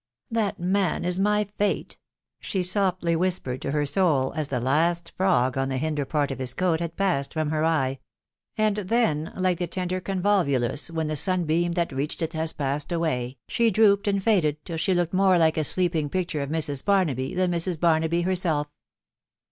[0.31, 1.99] "That man is my fate!
[2.21, 6.39] '* she softly whispered to her soul, as the last frog on the hinder part of
[6.39, 7.99] his coat had passed from her eye;.•.
[8.57, 13.37] and then, like the tender convolvolus when the sunbeam that reached it has passed away,
[13.47, 16.83] she drooped and faded till she looked more like a sleeping picture of Mrs.
[16.83, 17.79] Bar naby than Mrs.
[17.79, 18.71] Barnaby herself.